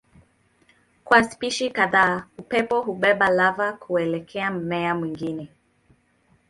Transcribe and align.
Kwa 1.03 1.23
spishi 1.23 1.69
kadhaa 1.69 2.25
upepo 2.37 2.81
hubeba 2.81 3.29
lava 3.29 3.73
kuelekea 3.73 4.51
mmea 4.51 4.95
mwingine. 4.95 5.49